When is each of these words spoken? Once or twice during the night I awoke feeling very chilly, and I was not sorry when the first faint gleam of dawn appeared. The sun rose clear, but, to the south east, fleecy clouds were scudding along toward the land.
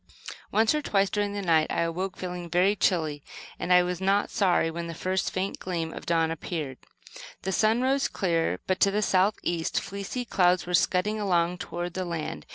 Once 0.51 0.73
or 0.73 0.81
twice 0.81 1.11
during 1.11 1.33
the 1.33 1.43
night 1.43 1.67
I 1.69 1.81
awoke 1.81 2.17
feeling 2.17 2.49
very 2.49 2.75
chilly, 2.75 3.21
and 3.59 3.71
I 3.71 3.83
was 3.83 4.01
not 4.01 4.31
sorry 4.31 4.71
when 4.71 4.87
the 4.87 4.95
first 4.95 5.29
faint 5.29 5.59
gleam 5.59 5.93
of 5.93 6.07
dawn 6.07 6.31
appeared. 6.31 6.79
The 7.43 7.51
sun 7.51 7.83
rose 7.83 8.07
clear, 8.07 8.59
but, 8.65 8.79
to 8.79 8.89
the 8.89 9.03
south 9.03 9.35
east, 9.43 9.79
fleecy 9.79 10.25
clouds 10.25 10.65
were 10.65 10.73
scudding 10.73 11.19
along 11.19 11.59
toward 11.59 11.93
the 11.93 12.03
land. 12.03 12.47